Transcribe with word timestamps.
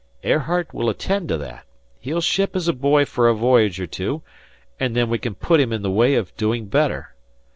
"Airheart 0.23 0.73
will 0.73 0.89
attend 0.89 1.29
to 1.29 1.37
that. 1.37 1.63
He'll 1.99 2.21
ship 2.21 2.55
as 2.55 2.67
boy 2.71 3.05
for 3.05 3.27
a 3.29 3.35
voyage 3.35 3.79
or 3.79 3.85
two, 3.85 4.23
and 4.79 4.95
then 4.95 5.11
we 5.11 5.19
can 5.19 5.35
put 5.35 5.59
him 5.59 5.71
in 5.71 5.83
the 5.83 5.91
way 5.91 6.15
of 6.15 6.35
doing 6.37 6.65
better. 6.65 7.13